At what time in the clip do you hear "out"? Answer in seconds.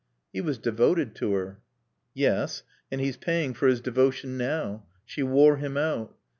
5.77-6.17